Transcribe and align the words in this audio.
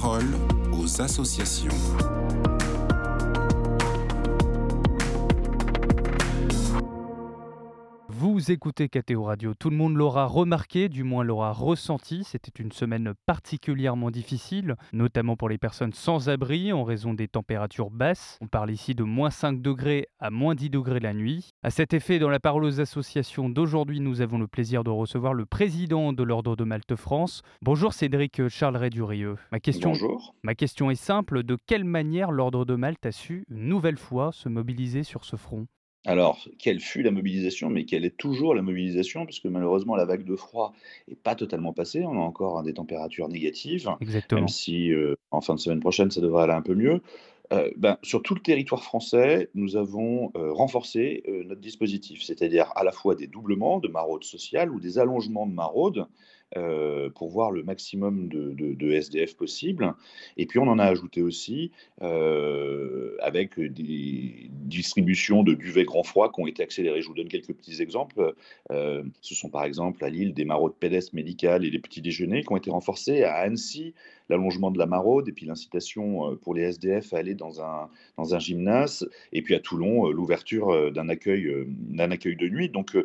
parole 0.00 0.38
aux 0.72 1.02
associations. 1.02 1.68
Vous 8.42 8.50
écoutez 8.50 8.88
KTO 8.88 9.22
Radio, 9.22 9.54
tout 9.54 9.70
le 9.70 9.76
monde 9.76 9.94
l'aura 9.94 10.26
remarqué, 10.26 10.88
du 10.88 11.04
moins 11.04 11.22
l'aura 11.22 11.52
ressenti. 11.52 12.24
C'était 12.24 12.60
une 12.60 12.72
semaine 12.72 13.12
particulièrement 13.24 14.10
difficile, 14.10 14.74
notamment 14.92 15.36
pour 15.36 15.48
les 15.48 15.58
personnes 15.58 15.92
sans 15.92 16.28
abri 16.28 16.72
en 16.72 16.82
raison 16.82 17.14
des 17.14 17.28
températures 17.28 17.90
basses. 17.90 18.38
On 18.40 18.48
parle 18.48 18.72
ici 18.72 18.96
de 18.96 19.04
moins 19.04 19.30
5 19.30 19.62
degrés 19.62 20.08
à 20.18 20.30
moins 20.30 20.56
10 20.56 20.70
degrés 20.70 20.98
la 20.98 21.14
nuit. 21.14 21.50
À 21.62 21.70
cet 21.70 21.94
effet, 21.94 22.18
dans 22.18 22.30
la 22.30 22.40
parole 22.40 22.64
aux 22.64 22.80
associations 22.80 23.48
d'aujourd'hui, 23.48 24.00
nous 24.00 24.22
avons 24.22 24.38
le 24.38 24.48
plaisir 24.48 24.82
de 24.82 24.90
recevoir 24.90 25.34
le 25.34 25.46
président 25.46 26.12
de 26.12 26.24
l'Ordre 26.24 26.56
de 26.56 26.64
Malte 26.64 26.96
France. 26.96 27.42
Bonjour 27.60 27.92
Cédric 27.92 28.48
Charles 28.48 28.76
Rédurieux. 28.76 29.36
Ma 29.52 29.60
question, 29.60 29.90
Bonjour. 29.90 30.34
Ma 30.42 30.56
question 30.56 30.90
est 30.90 30.96
simple, 30.96 31.44
de 31.44 31.56
quelle 31.68 31.84
manière 31.84 32.32
l'Ordre 32.32 32.64
de 32.64 32.74
Malte 32.74 33.06
a 33.06 33.12
su 33.12 33.44
une 33.48 33.68
nouvelle 33.68 33.98
fois 33.98 34.32
se 34.32 34.48
mobiliser 34.48 35.04
sur 35.04 35.24
ce 35.24 35.36
front? 35.36 35.68
Alors, 36.04 36.48
quelle 36.58 36.80
fut 36.80 37.02
la 37.02 37.12
mobilisation, 37.12 37.70
mais 37.70 37.84
quelle 37.84 38.04
est 38.04 38.16
toujours 38.16 38.54
la 38.54 38.62
mobilisation, 38.62 39.24
puisque 39.24 39.44
malheureusement 39.44 39.94
la 39.94 40.04
vague 40.04 40.24
de 40.24 40.34
froid 40.34 40.74
n'est 41.06 41.14
pas 41.14 41.36
totalement 41.36 41.72
passée, 41.72 42.04
on 42.04 42.14
a 42.14 42.24
encore 42.24 42.62
des 42.64 42.74
températures 42.74 43.28
négatives, 43.28 43.88
même 44.32 44.48
si 44.48 44.92
euh, 44.92 45.14
en 45.30 45.40
fin 45.40 45.54
de 45.54 45.60
semaine 45.60 45.80
prochaine 45.80 46.10
ça 46.10 46.20
devrait 46.20 46.44
aller 46.44 46.54
un 46.54 46.62
peu 46.62 46.74
mieux. 46.74 47.02
Euh, 47.52 47.70
ben, 47.76 47.98
sur 48.02 48.22
tout 48.22 48.34
le 48.34 48.40
territoire 48.40 48.82
français, 48.82 49.50
nous 49.54 49.76
avons 49.76 50.32
euh, 50.36 50.52
renforcé 50.52 51.22
notre 51.46 51.60
dispositif, 51.60 52.22
c'est-à-dire 52.22 52.72
à 52.74 52.82
la 52.82 52.90
fois 52.90 53.14
des 53.14 53.28
doublements 53.28 53.78
de 53.78 53.88
maraudes 53.88 54.24
sociales 54.24 54.72
ou 54.72 54.80
des 54.80 54.98
allongements 54.98 55.46
de 55.46 55.54
maraudes, 55.54 56.06
pour 57.14 57.30
voir 57.30 57.50
le 57.50 57.62
maximum 57.62 58.28
de, 58.28 58.92
SDF 58.92 59.36
possible. 59.36 59.94
Et 60.36 60.44
puis 60.44 60.58
on 60.58 60.68
en 60.68 60.78
a 60.78 60.84
ajouté 60.84 61.22
aussi 61.22 61.70
avec 63.22 63.58
des 63.58 64.50
distributions 64.50 65.42
de 65.42 65.54
duvet 65.54 65.84
grand 65.84 66.02
froid 66.02 66.32
qui 66.32 66.40
ont 66.40 66.46
été 66.46 66.62
accélérées. 66.62 67.02
Je 67.02 67.08
vous 67.08 67.14
donne 67.14 67.28
quelques 67.28 67.52
petits 67.52 67.80
exemples. 67.82 68.34
Euh, 68.70 69.02
ce 69.20 69.34
sont 69.34 69.48
par 69.48 69.64
exemple 69.64 70.04
à 70.04 70.10
Lille 70.10 70.34
des 70.34 70.44
maraudes 70.44 70.74
pédestres 70.74 71.14
médicales 71.14 71.64
et 71.64 71.70
des 71.70 71.78
petits 71.78 72.02
déjeuners 72.02 72.42
qui 72.42 72.52
ont 72.52 72.56
été 72.56 72.70
renforcés. 72.70 73.22
À 73.22 73.34
Annecy, 73.34 73.94
l'allongement 74.28 74.70
de 74.70 74.78
la 74.78 74.86
maraude 74.86 75.28
et 75.28 75.32
puis 75.32 75.46
l'incitation 75.46 76.36
pour 76.36 76.54
les 76.54 76.62
SDF 76.62 77.12
à 77.12 77.18
aller 77.18 77.34
dans 77.34 77.60
un, 77.60 77.88
dans 78.16 78.34
un 78.34 78.38
gymnase. 78.38 79.08
Et 79.32 79.42
puis 79.42 79.54
à 79.54 79.60
Toulon, 79.60 80.10
l'ouverture 80.10 80.92
d'un 80.92 81.08
accueil, 81.08 81.50
d'un 81.66 82.10
accueil 82.10 82.36
de 82.36 82.48
nuit. 82.48 82.68
Donc 82.68 82.96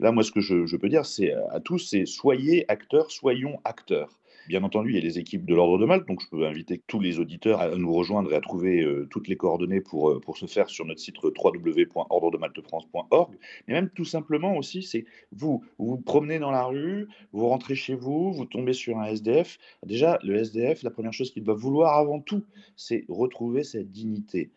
là, 0.00 0.12
moi, 0.12 0.22
ce 0.22 0.32
que 0.32 0.40
je, 0.40 0.66
je 0.66 0.76
peux 0.76 0.88
dire, 0.88 1.06
c'est 1.06 1.32
à 1.50 1.60
tous, 1.60 1.78
c'est 1.78 2.06
soyez 2.06 2.64
acteurs 2.68 3.10
soyons 3.10 3.58
acteurs. 3.64 4.18
Bien 4.48 4.62
entendu, 4.62 4.90
il 4.90 4.94
y 4.94 4.98
a 4.98 5.00
les 5.00 5.18
équipes 5.18 5.44
de 5.44 5.56
l'Ordre 5.56 5.78
de 5.78 5.86
Malte, 5.86 6.06
donc 6.06 6.20
je 6.20 6.28
peux 6.28 6.46
inviter 6.46 6.80
tous 6.86 7.00
les 7.00 7.18
auditeurs 7.18 7.60
à 7.60 7.74
nous 7.74 7.92
rejoindre 7.92 8.32
et 8.32 8.36
à 8.36 8.40
trouver 8.40 8.80
euh, 8.82 9.08
toutes 9.10 9.26
les 9.26 9.36
coordonnées 9.36 9.80
pour, 9.80 10.10
euh, 10.10 10.20
pour 10.20 10.36
se 10.36 10.46
faire 10.46 10.68
sur 10.68 10.84
notre 10.84 11.00
site 11.00 11.16
www.ordredemaltefrance.org. 11.20 13.34
Mais 13.66 13.74
même 13.74 13.90
tout 13.90 14.04
simplement 14.04 14.56
aussi, 14.56 14.84
c'est 14.84 15.04
vous, 15.32 15.64
vous 15.78 15.86
vous 15.86 15.98
promenez 15.98 16.38
dans 16.38 16.52
la 16.52 16.62
rue, 16.64 17.08
vous 17.32 17.48
rentrez 17.48 17.74
chez 17.74 17.96
vous, 17.96 18.32
vous 18.32 18.44
tombez 18.44 18.72
sur 18.72 18.98
un 18.98 19.06
SDF. 19.06 19.58
Déjà, 19.84 20.20
le 20.22 20.36
SDF, 20.36 20.84
la 20.84 20.90
première 20.90 21.12
chose 21.12 21.32
qu'il 21.32 21.42
doit 21.42 21.56
vouloir 21.56 21.96
avant 21.96 22.20
tout, 22.20 22.44
c'est 22.76 23.04
retrouver 23.08 23.64
sa 23.64 23.82
dignité 23.82 24.52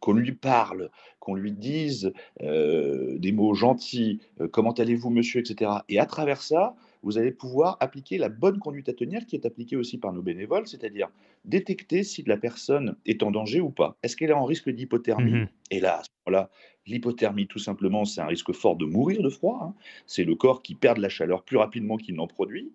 qu'on 0.00 0.14
lui 0.14 0.32
parle, 0.32 0.90
qu'on 1.20 1.34
lui 1.34 1.52
dise 1.52 2.12
euh, 2.42 3.16
des 3.18 3.30
mots 3.32 3.54
gentils, 3.54 4.20
comment 4.50 4.72
allez-vous 4.72 5.10
monsieur, 5.10 5.40
etc. 5.40 5.72
Et 5.90 6.00
à 6.00 6.06
travers 6.06 6.40
ça, 6.40 6.74
vous 7.02 7.18
allez 7.18 7.32
pouvoir 7.32 7.76
appliquer 7.80 8.18
la 8.18 8.28
bonne 8.28 8.58
conduite 8.58 8.88
à 8.88 8.92
tenir 8.92 9.26
qui 9.26 9.36
est 9.36 9.46
appliquée 9.46 9.76
aussi 9.76 9.98
par 9.98 10.12
nos 10.12 10.22
bénévoles, 10.22 10.66
c'est-à-dire 10.66 11.08
détecter 11.44 12.02
si 12.02 12.22
la 12.22 12.36
personne 12.36 12.96
est 13.06 13.22
en 13.22 13.30
danger 13.30 13.60
ou 13.60 13.70
pas. 13.70 13.96
Est-ce 14.02 14.16
qu'elle 14.16 14.30
est 14.30 14.34
en 14.34 14.44
risque 14.44 14.70
d'hypothermie? 14.70 15.32
Mmh 15.32 15.48
Et 15.70 15.80
là, 15.80 15.98
à 15.98 16.02
ce 16.04 16.08
moment-là, 16.26 16.50
l'hypothermie, 16.86 17.46
tout 17.46 17.58
simplement, 17.58 18.04
c'est 18.04 18.20
un 18.20 18.26
risque 18.26 18.52
fort 18.52 18.76
de 18.76 18.84
mourir 18.84 19.22
de 19.22 19.30
froid. 19.30 19.60
Hein. 19.62 19.74
C'est 20.06 20.24
le 20.24 20.34
corps 20.34 20.62
qui 20.62 20.74
perd 20.74 20.98
de 20.98 21.02
la 21.02 21.08
chaleur 21.08 21.44
plus 21.44 21.56
rapidement 21.56 21.96
qu'il 21.96 22.14
n'en 22.14 22.26
produit 22.26 22.72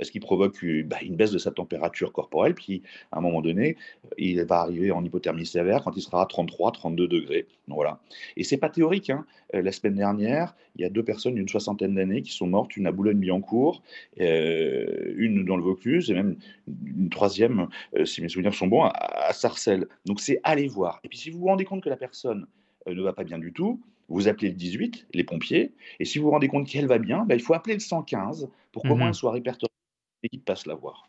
ce 0.00 0.10
qui 0.10 0.20
provoque 0.20 0.64
bah, 0.84 0.96
une 1.02 1.16
baisse 1.16 1.30
de 1.30 1.38
sa 1.38 1.50
température 1.50 2.12
corporelle, 2.12 2.54
puis 2.54 2.82
à 3.12 3.18
un 3.18 3.20
moment 3.20 3.42
donné, 3.42 3.76
il 4.18 4.42
va 4.44 4.60
arriver 4.60 4.90
en 4.90 5.04
hypothermie 5.04 5.46
sévère 5.46 5.82
quand 5.84 5.96
il 5.96 6.02
sera 6.02 6.22
à 6.22 6.26
33, 6.26 6.72
32 6.72 7.06
degrés. 7.06 7.46
Donc, 7.68 7.76
voilà. 7.76 8.00
Et 8.36 8.44
c'est 8.44 8.56
pas 8.56 8.68
théorique. 8.68 9.10
Hein. 9.10 9.24
Euh, 9.54 9.62
la 9.62 9.72
semaine 9.72 9.94
dernière, 9.94 10.54
il 10.76 10.82
y 10.82 10.84
a 10.84 10.90
deux 10.90 11.02
personnes 11.02 11.34
d'une 11.34 11.48
soixantaine 11.48 11.94
d'années 11.94 12.22
qui 12.22 12.32
sont 12.32 12.46
mortes, 12.46 12.76
une 12.76 12.86
à 12.86 12.92
Boulogne-Billancourt, 12.92 13.82
euh, 14.20 15.14
une 15.16 15.44
dans 15.44 15.56
le 15.56 15.62
Vaucluse, 15.62 16.10
et 16.10 16.14
même 16.14 16.36
une 16.66 17.08
troisième, 17.08 17.68
euh, 17.96 18.04
si 18.04 18.20
mes 18.22 18.28
souvenirs 18.28 18.54
sont 18.54 18.66
bons, 18.66 18.82
à, 18.82 19.32
Sarcelles. 19.32 19.86
Donc 20.04 20.20
c'est 20.20 20.40
aller 20.42 20.68
voir. 20.68 21.00
Et 21.04 21.08
puis 21.08 21.18
si 21.18 21.30
vous 21.30 21.38
vous 21.38 21.46
rendez 21.46 21.64
compte 21.64 21.82
que 21.82 21.88
la 21.88 21.96
personne 21.96 22.46
ne 22.86 23.00
va 23.00 23.12
pas 23.12 23.24
bien 23.24 23.38
du 23.38 23.52
tout, 23.52 23.80
vous 24.08 24.28
appelez 24.28 24.48
le 24.48 24.54
18, 24.54 25.06
les 25.14 25.24
pompiers, 25.24 25.72
et 25.98 26.04
si 26.04 26.18
vous 26.18 26.26
vous 26.26 26.30
rendez 26.30 26.48
compte 26.48 26.68
qu'elle 26.68 26.86
va 26.86 26.98
bien, 26.98 27.24
bah, 27.24 27.34
il 27.34 27.40
faut 27.40 27.54
appeler 27.54 27.74
le 27.74 27.80
115 27.80 28.48
pour 28.70 28.82
qu'au 28.82 28.94
mmh 28.94 28.98
moins 28.98 29.08
elle 29.08 29.14
soit 29.14 29.32
répertoriée 29.32 29.73
qui 30.28 30.38
passe 30.38 30.66
la 30.66 30.74
voir. 30.74 31.08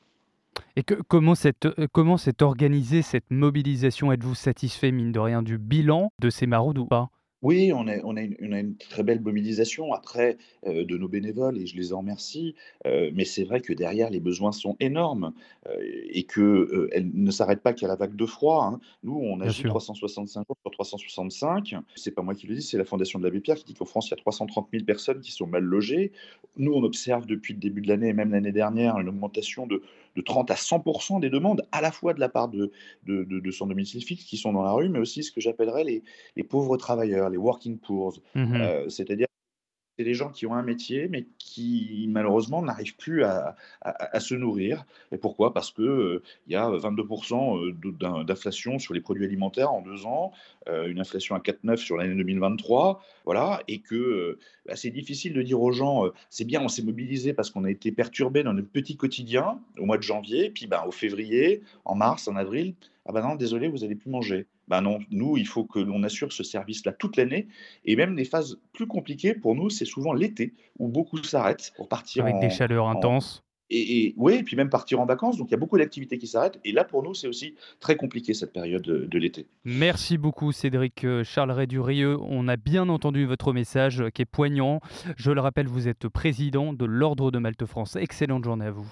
Et 0.76 0.84
que, 0.84 0.96
comment 0.96 1.36
s'est 1.36 1.54
euh, 1.66 1.88
comment 1.92 2.18
organisée 2.42 3.02
cette 3.02 3.30
mobilisation? 3.30 4.12
Êtes-vous 4.12 4.36
satisfait, 4.36 4.92
mine 4.92 5.12
de 5.12 5.20
rien, 5.20 5.42
du 5.42 5.58
bilan 5.58 6.12
de 6.20 6.30
ces 6.30 6.48
maraudes 6.48 6.78
ou 6.78 6.86
pas? 6.86 7.10
Oui, 7.46 7.72
on 7.72 7.88
a, 7.88 8.00
on, 8.04 8.18
a 8.18 8.22
une, 8.24 8.76
très 8.76 9.04
belle 9.04 9.22
mobilisation 9.22 9.94
après 9.94 10.36
euh, 10.66 10.84
de 10.84 10.98
nos 10.98 11.08
bénévoles 11.08 11.60
et 11.60 11.68
je 11.68 11.78
les 11.78 11.94
en 11.94 12.00
remercie. 12.00 12.56
Euh, 12.88 13.12
mais 13.14 13.24
c'est 13.24 13.44
vrai 13.44 13.62
que 13.62 13.72
derrière, 13.72 14.10
les 14.10 14.20
besoins 14.20 14.52
sont 14.52 14.76
énormes 14.80 15.32
euh, 15.68 15.78
et 16.10 16.24
qu'elles 16.24 17.12
ne 17.14 17.30
s'arrêtent 17.30 17.62
pas 17.62 17.74
qu'à 17.74 17.88
la 17.88 17.96
vague 17.96 18.16
de 18.16 18.26
froid. 18.26 18.72
Hein. 18.74 18.80
Nous, 19.04 19.16
on 19.16 19.42
agit 19.42 19.62
365 19.62 20.48
jours 20.48 20.58
sur 20.60 20.72
365. 20.72 21.76
C'est 21.96 22.16
pas 22.16 22.24
moi 22.24 22.34
qui 22.34 22.48
le 22.48 22.56
dis, 22.56 22.64
c'est 22.64 22.80
la 22.80 22.84
Fondation 22.84 23.20
de 23.20 23.24
l'Abbé 23.26 23.42
Pierre 23.42 23.58
qui 23.58 23.66
dit 23.66 23.76
qu'en 23.76 23.86
France, 23.86 24.08
il 24.08 24.12
y 24.12 24.14
a 24.16 24.18
330 24.18 24.68
000 24.72 24.84
personnes 24.84 25.20
qui 25.20 25.32
sont 25.32 25.46
mal 25.46 25.64
logées. 25.64 26.14
Nous, 26.58 26.74
on 26.74 26.82
observe 26.82 27.28
depuis 27.28 27.54
le 27.54 27.60
début 27.60 27.82
de 27.82 27.90
l'année 27.90 28.08
et 28.08 28.14
même 28.14 28.32
l'année 28.32 28.54
dernière 28.54 28.98
une 28.98 29.10
augmentation 29.10 29.68
de, 29.68 29.84
30 30.22 30.52
à 30.52 30.56
100 30.56 31.20
des 31.20 31.30
demandes, 31.30 31.66
à 31.72 31.82
la 31.82 31.92
fois 31.92 32.14
de 32.14 32.20
la 32.20 32.30
part 32.30 32.48
de, 32.48 32.72
de, 33.04 33.24
de, 33.24 33.52
son 33.52 33.68
domicile 33.68 34.04
fixe 34.04 34.24
qui 34.24 34.38
sont 34.38 34.54
dans 34.54 34.64
la 34.64 34.72
rue, 34.72 34.90
mais 34.90 35.00
aussi 35.00 35.24
ce 35.24 35.32
que 35.32 35.42
j'appellerais 35.42 35.84
les, 35.84 36.04
les 36.36 36.44
pauvres 36.44 36.78
travailleurs 36.78 37.30
working 37.38 37.78
poors, 37.78 38.18
mmh 38.34 38.56
euh, 38.56 38.90
c'est-à-dire 38.90 39.28
c'est 39.98 40.04
des 40.04 40.14
gens 40.14 40.30
qui 40.30 40.46
ont 40.46 40.54
un 40.54 40.64
métier, 40.64 41.08
mais 41.08 41.26
qui 41.38 42.06
malheureusement 42.10 42.62
n'arrivent 42.62 42.98
plus 42.98 43.24
à, 43.24 43.56
se 44.20 44.36
nourrir. 44.36 44.86
Et 45.12 45.18
pourquoi? 45.18 45.54
Parce 45.54 45.72
qu'il 45.72 45.86
euh, 45.86 46.24
y 46.48 46.56
a 46.56 46.70
22% 46.70 47.74
euh, 48.02 48.24
d'inflation 48.24 48.80
sur 48.80 48.94
les 48.94 49.02
produits 49.02 49.26
alimentaires 49.26 49.72
en 49.72 49.82
deux 49.82 50.06
ans, 50.06 50.32
une 50.68 51.00
inflation 51.00 51.36
à 51.36 51.40
4,9 51.40 51.78
sur 51.78 51.98
l'année 51.98 52.16
2023, 52.16 53.02
voilà, 53.26 53.62
et 53.68 53.80
que 53.80 54.40
bah, 54.66 54.76
c'est 54.76 54.90
difficile 54.90 55.34
de 55.34 55.42
dire 55.44 55.62
aux 55.62 55.72
gens, 55.72 56.06
c'est 56.30 56.46
bien, 56.46 56.62
on 56.62 56.68
s'est 56.68 56.82
mobilisé 56.82 57.34
parce 57.34 57.52
qu'on 57.52 57.66
a 57.66 57.70
été 57.70 57.92
perturbé 57.92 58.42
dans 58.42 58.54
notre 58.54 58.70
petit 58.70 58.98
quotidien 58.98 59.60
au 59.78 59.86
mois 59.86 59.98
de 59.98 60.04
janvier, 60.04 60.50
puis 60.50 60.66
ben, 60.66 60.84
au 60.88 60.92
février, 60.92 61.62
en 61.86 61.94
mars, 61.94 62.28
en 62.28 62.36
avril, 62.36 62.74
ah 63.06 63.12
ben 63.12 63.22
non, 63.22 63.36
désolé, 63.36 63.68
vous 63.68 63.80
n'allez 63.80 63.96
plus 63.96 64.10
manger. 64.10 64.48
Ben 64.68 64.82
non, 64.82 65.00
nous, 65.12 65.38
il 65.38 65.48
faut 65.48 65.64
que 65.64 65.80
l'on 65.80 66.02
assure 66.04 66.34
ce 66.34 66.44
service-là 66.44 66.92
toute 66.92 67.18
l'année. 67.18 67.48
Et 67.84 67.96
même 67.96 68.16
les 68.16 68.26
phases 68.26 68.60
plus 68.74 68.88
compliquées, 68.88 69.36
pour 69.36 69.56
nous, 69.56 69.70
c'est 69.70 69.86
souvent 69.86 70.14
l'été, 70.14 70.54
où 70.80 70.88
beaucoup 70.88 71.22
s'arrêtent 71.24 71.72
pour 71.76 71.88
partir 71.88 72.24
Avec 72.24 72.40
des 72.40 72.50
chaleurs 72.50 72.88
intenses. 72.88 73.44
Et, 73.72 74.14
oui, 74.18 74.36
et 74.36 74.44
puis 74.44 74.56
même 74.56 74.70
partir 74.70 75.00
en 75.00 75.06
vacances. 75.06 75.38
Donc 75.38 75.50
il 75.50 75.52
y 75.52 75.56
a 75.56 75.60
beaucoup 75.60 75.78
d'activités 75.78 76.18
qui 76.18 76.28
s'arrêtent. 76.28 76.60
Et 76.64 76.72
là, 76.72 76.84
pour 76.84 77.04
nous, 77.04 77.14
c'est 77.14 77.28
aussi 77.28 77.56
très 77.80 77.96
compliqué 77.96 78.34
cette 78.34 78.54
période 78.54 78.84
de, 78.84 79.18
l'été. 79.18 79.48
Merci 79.64 80.18
beaucoup, 80.18 80.52
Cédric 80.52 81.04
euh, 81.04 81.24
Charles 81.24 81.52
Rédurieux. 81.52 82.18
On 82.22 82.48
a 82.48 82.58
bien 82.58 82.90
entendu 82.90 83.26
votre 83.26 83.54
message 83.54 84.02
euh, 84.02 84.10
qui 84.10 84.22
est 84.22 84.26
poignant. 84.26 84.82
Je 85.18 85.32
le 85.32 85.42
rappelle, 85.42 85.68
vous 85.68 85.88
êtes 85.88 86.08
président 86.08 86.74
de 86.74 86.86
l'Ordre 86.86 87.32
de 87.32 87.40
Malte 87.40 87.66
France. 87.66 87.96
Excellente 87.96 88.44
journée 88.44 88.66
à 88.66 88.72
vous. 88.72 88.92